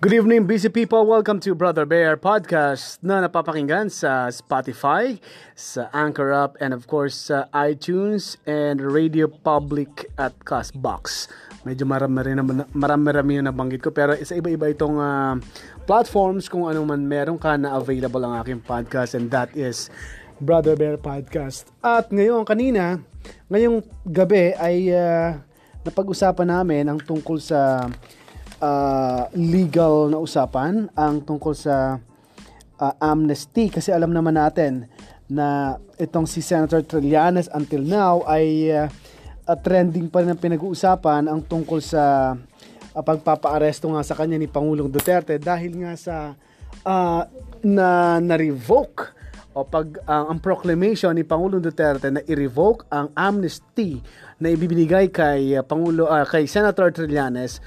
[0.00, 1.04] Good evening, busy people.
[1.04, 5.20] Welcome to Brother Bear Podcast na napapakinggan sa Spotify,
[5.52, 11.28] sa Anchor Up, and of course sa iTunes and Radio Public at Castbox.
[11.68, 15.36] Medyo marami rin naman, marami-rami yung nabanggit ko pero isa iba-iba itong uh,
[15.84, 19.92] platforms kung anong man meron ka na available ang aking podcast and that is
[20.40, 21.68] Brother Bear Podcast.
[21.84, 23.04] At ngayon, kanina,
[23.52, 25.36] ngayong gabi ay uh,
[25.84, 27.84] napag-usapan namin ang tungkol sa
[28.60, 31.98] uh, legal na usapan ang tungkol sa
[32.80, 33.72] uh, amnesty.
[33.72, 34.86] Kasi alam naman natin
[35.30, 38.86] na itong si Senator Trillanes until now ay uh,
[39.46, 42.34] uh, trending pa rin ang pinag-uusapan ang tungkol sa
[42.94, 46.16] uh, pagpapaaresto nga sa kanya ni Pangulong Duterte dahil nga sa
[46.82, 47.22] uh,
[47.62, 53.98] na na-revoke o pag uh, ang proclamation ni Pangulong Duterte na i-revoke ang amnesty
[54.38, 57.58] na ibibigay kay uh, Pangulo uh, kay Senator Trillanes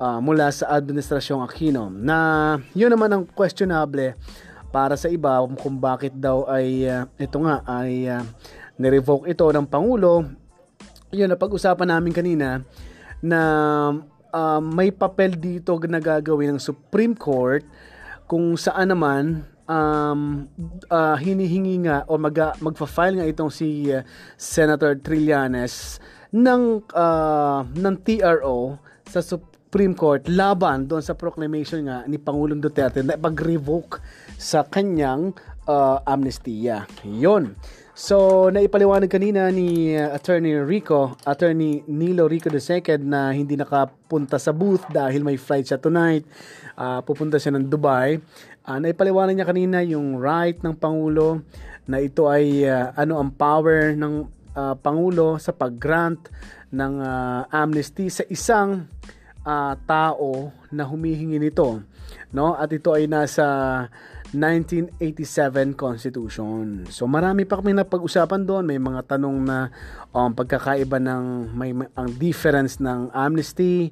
[0.00, 4.16] uh, mula sa Administrasyong Aquino na yun naman ang questionable
[4.72, 8.24] para sa iba kung bakit daw ay uh, ito nga ay uh,
[8.80, 10.24] nirevoke ito ng Pangulo.
[11.12, 12.64] Yun na pag-usapan namin kanina
[13.20, 13.40] na
[14.32, 17.60] uh, may papel dito na gagawin ng Supreme Court
[18.30, 20.46] kung saan naman um,
[20.86, 24.06] uh, hinihingi nga o mag, magfa-file nga itong si uh,
[24.38, 25.98] Senator Trillanes
[26.30, 29.18] ng uh, ng TRO sa
[29.70, 34.02] Supreme Court laban doon sa proclamation nga ni Pangulong Duterte na pag-revoke
[34.34, 35.30] sa kanyang
[35.70, 36.90] uh, amnestiya.
[37.06, 37.54] Yon.
[37.94, 44.50] So, naipaliwanag kanina ni uh, Attorney Rico, Attorney Nilo Rico II na hindi nakapunta sa
[44.50, 46.26] booth dahil may flight siya tonight.
[46.74, 48.18] Uh, pupunta siya ng Dubai.
[48.66, 51.46] Uh, naipaliwanag niya kanina yung right ng Pangulo
[51.86, 56.26] na ito ay uh, ano ang power ng uh, Pangulo sa pag-grant
[56.74, 58.90] ng uh, amnesty sa isang
[59.46, 61.82] uh, tao na humihingi nito
[62.32, 62.54] no?
[62.54, 63.46] At ito ay nasa
[64.32, 66.86] 1987 Constitution.
[66.86, 69.74] So marami pa kami napag-usapan doon, may mga tanong na
[70.14, 73.90] um, pagkakaiba ng may, ang difference ng amnesty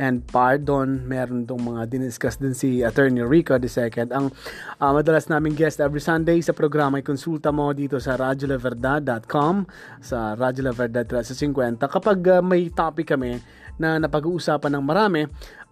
[0.00, 1.04] and pardon.
[1.04, 3.68] Meron dong mga diniscuss din si Attorney Rico II.
[4.14, 4.32] Ang
[4.80, 9.54] uh, madalas naming guest every Sunday sa programa ay konsulta mo dito sa radyolaverdad.com
[10.00, 13.36] sa Radyo La Verdad 1350 kapag uh, may topic kami
[13.80, 15.24] na napag-uusapan ng marami,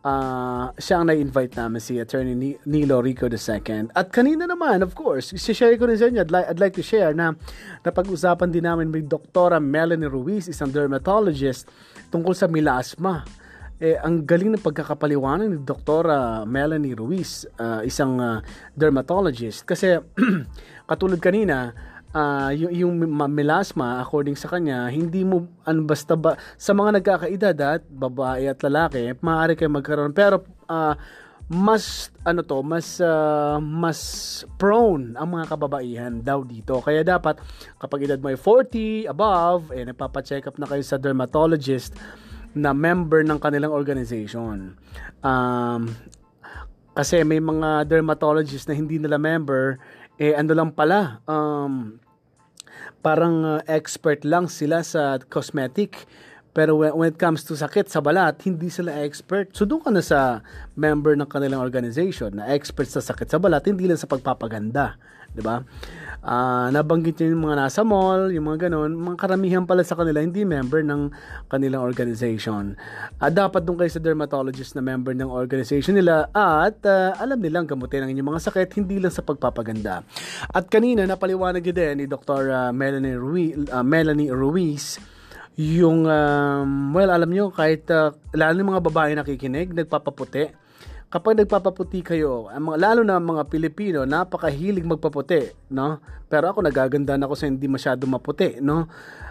[0.08, 3.92] uh, siya ang na-invite namin si Attorney Nilo Rico II.
[3.92, 6.84] At kanina naman, of course, share ko rin sa inyo, I'd like, I'd like to
[6.84, 7.36] share na
[7.84, 11.68] napag-usapan din namin may Doktora Melanie Ruiz, isang dermatologist,
[12.08, 13.28] tungkol sa milasma.
[13.78, 18.42] Eh, ang galing ng pagkakapaliwanag ni Doktora Melanie Ruiz, uh, isang uh,
[18.74, 19.62] dermatologist.
[19.62, 20.02] Kasi,
[20.90, 21.70] katulad kanina,
[22.14, 22.94] uh, yung, yung
[23.32, 28.60] melasma according sa kanya hindi mo ano basta ba sa mga nagkakaedad at babae at
[28.64, 30.12] lalaki maaari kayo magkaroon.
[30.14, 30.94] Pero uh,
[31.48, 33.98] mas ano to mas uh, mas
[34.60, 36.80] prone ang mga kababaihan daw dito.
[36.84, 37.40] Kaya dapat
[37.80, 41.96] kapag edad mo ay 40 above eh nagpapa-check up na kayo sa dermatologist
[42.52, 44.76] na member ng kanilang organization.
[45.24, 45.92] Um,
[46.98, 49.78] kasi may mga dermatologists na hindi nila member
[50.18, 51.96] eh ano lang pala um,
[53.00, 56.10] parang uh, expert lang sila sa cosmetic
[56.58, 59.54] pero when, it comes to sakit sa balat, hindi sila expert.
[59.54, 60.42] So doon ka na sa
[60.74, 64.98] member ng kanilang organization na expert sa sakit sa balat, hindi lang sa pagpapaganda.
[65.30, 65.62] 'di ba?
[66.18, 70.18] Uh, nabanggit niyo yung mga nasa mall, yung mga ganun, mga karamihan pala sa kanila
[70.18, 71.14] hindi member ng
[71.46, 72.74] kanilang organization.
[73.22, 77.70] Uh, dapat doon kayo sa dermatologist na member ng organization nila at uh, alam nilang
[77.70, 80.02] gamutin ang inyong mga sakit, hindi lang sa pagpapaganda.
[80.50, 82.74] At kanina napaliwanag din ni Dr.
[82.74, 84.98] Melanie Ruiz, uh, Melanie Ruiz
[85.58, 90.54] yung um, well alam niyo kahit uh, lalo ng mga babae nakikinig nagpapaputi
[91.08, 96.04] kapag nagpapaputi kayo, ang mga, lalo na mga Pilipino, napakahilig magpaputi, no?
[96.28, 98.84] Pero ako nagaganda na ako sa hindi masyado maputi, no?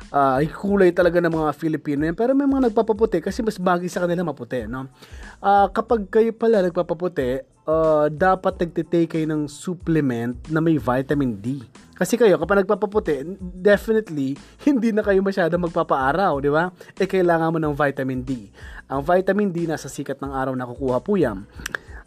[0.10, 2.18] Uh, kulay talaga ng mga Filipino yan.
[2.18, 4.90] Pero may mga nagpapaputi kasi mas bagay sa kanila maputi, no?
[5.38, 11.62] Uh, kapag kayo pala nagpapaputi, uh, dapat nagtitake kayo ng supplement na may vitamin D.
[11.98, 16.70] Kasi kayo, kapag nagpapaputi, definitely, hindi na kayo masyado magpapaaraw, di ba?
[16.94, 18.54] Eh, kailangan mo ng vitamin D.
[18.86, 21.50] Ang vitamin D, nasa sikat ng araw na kukuha po yan.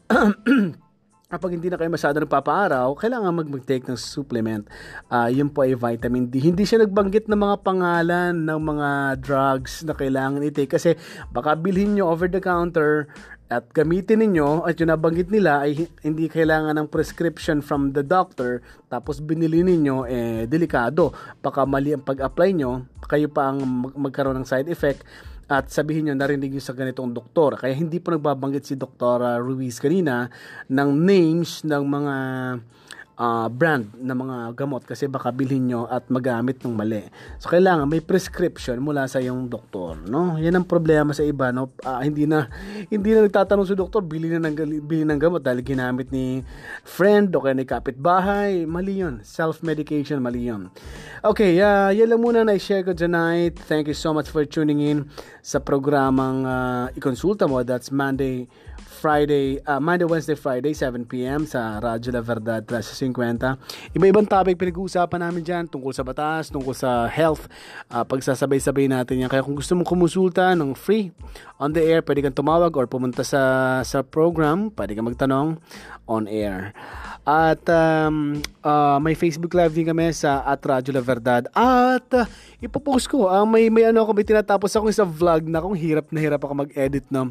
[1.31, 4.67] kapag hindi na kayo masyado nagpapaaraw, kailangan mag mag-take ng supplement.
[5.07, 6.43] Uh, yun po ay vitamin D.
[6.43, 8.89] Hindi siya nagbanggit ng mga pangalan ng mga
[9.23, 10.99] drugs na kailangan i-take kasi
[11.31, 13.07] baka bilhin nyo over the counter
[13.51, 18.63] at gamitin ninyo at yung nabanggit nila ay hindi kailangan ng prescription from the doctor
[18.87, 21.11] tapos binili ninyo eh delikado
[21.43, 25.03] baka mali ang pag-apply nyo kayo pa ang magkaroon ng side effect
[25.51, 27.59] at sabihin nyo narinig nyo sa ganitong doktor.
[27.59, 29.43] Kaya hindi po nagbabanggit si Dr.
[29.43, 30.31] Ruiz kanina
[30.71, 32.15] ng names ng mga
[33.21, 37.05] uh, brand ng mga gamot kasi baka bilhin nyo at magamit ng mali.
[37.37, 40.41] So kailangan may prescription mula sa yung doktor, no?
[40.41, 41.69] Yan ang problema sa iba, no?
[41.85, 42.49] Uh, hindi na
[42.93, 44.57] hindi na nagtatanong sa doktor, bili na ng
[44.89, 46.41] bili ng gamot dahil ginamit ni
[46.83, 48.65] friend o kaya ni kapitbahay.
[48.65, 49.21] Mali 'yun.
[49.21, 50.73] Self-medication mali 'yun.
[51.21, 53.61] Okay, uh, yan lang muna na i-share ko tonight.
[53.69, 55.13] Thank you so much for tuning in
[55.45, 57.61] sa programang uh, ikonsulta mo.
[57.61, 58.49] That's Monday
[59.01, 63.97] Friday, uh, Monday, Wednesday, Friday, 7pm sa Radyo La Verdad 1350.
[63.97, 67.49] Iba-ibang topic pinag-uusapan namin dyan tungkol sa batas, tungkol sa health.
[67.89, 69.33] Uh, pagsasabay-sabay natin yan.
[69.33, 71.09] Kaya kung gusto mong kumonsulta ng free
[71.57, 75.57] on the air, pwede kang tumawag or pumunta sa, sa program, pwede kang magtanong
[76.11, 76.75] on air.
[77.23, 81.47] At um, uh, may Facebook Live din kami sa at Radyo La Verdad.
[81.55, 82.27] At uh,
[82.59, 86.11] ipopost ko, uh, may, may ano ako, may tinatapos ako sa vlog na kung hirap
[86.11, 87.31] na hirap ako mag-edit no.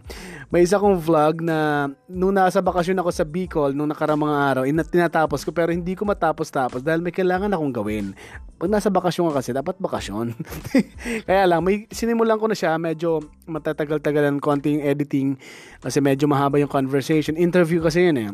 [0.54, 4.86] May isa kong vlog na nung nasa bakasyon ako sa Bicol nung nakaramang araw, ina,
[4.86, 8.16] tinatapos ko pero hindi ko matapos-tapos dahil may kailangan akong gawin.
[8.62, 10.36] Pag nasa bakasyon ka kasi, dapat bakasyon.
[11.28, 15.40] Kaya lang, may sinimulan ko na siya, medyo matatagal-tagalan konting editing
[15.82, 17.40] kasi medyo mahaba yung conversation.
[17.40, 18.32] Interview kasi yun eh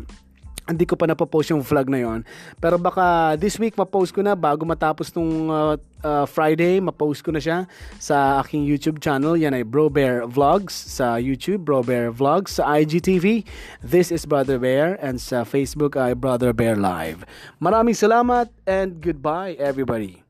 [0.65, 2.19] hindi ko pa napopost yung vlog na yon.
[2.57, 7.29] Pero baka this week ma-post ko na bago matapos nung uh, uh, Friday, ma-post ko
[7.29, 7.69] na siya
[8.01, 9.37] sa aking YouTube channel.
[9.37, 13.45] Yan ay Bro Bear Vlogs sa YouTube, Bro Bear Vlogs sa IGTV.
[13.85, 17.23] This is Brother Bear and sa Facebook ay Brother Bear Live.
[17.61, 20.24] Maraming salamat and goodbye everybody.